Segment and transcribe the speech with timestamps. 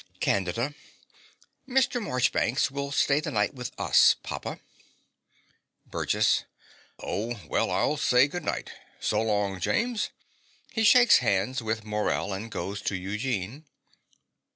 [0.19, 0.73] CANDIDA.
[1.69, 2.01] Mr.
[2.01, 4.59] Marchbanks will stay the night with us, papa.
[5.85, 6.45] BURGESS.
[7.03, 8.71] Oh, well, I'll say good night.
[8.99, 10.09] So long, James.
[10.71, 13.65] (He shakes hands with Morell and goes on to Eugene.)